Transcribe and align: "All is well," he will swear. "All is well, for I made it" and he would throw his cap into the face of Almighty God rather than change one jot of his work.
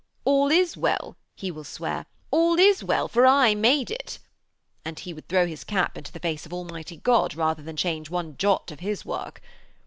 "All 0.25 0.49
is 0.49 0.75
well," 0.75 1.15
he 1.35 1.51
will 1.51 1.63
swear. 1.63 2.07
"All 2.31 2.57
is 2.57 2.83
well, 2.83 3.07
for 3.07 3.27
I 3.27 3.53
made 3.53 3.91
it" 3.91 4.17
and 4.83 4.97
he 4.97 5.13
would 5.13 5.27
throw 5.27 5.45
his 5.45 5.63
cap 5.63 5.95
into 5.95 6.11
the 6.11 6.19
face 6.19 6.43
of 6.43 6.51
Almighty 6.51 6.97
God 6.97 7.35
rather 7.35 7.61
than 7.61 7.77
change 7.77 8.09
one 8.09 8.35
jot 8.37 8.71
of 8.71 8.79
his 8.79 9.05
work. 9.05 9.41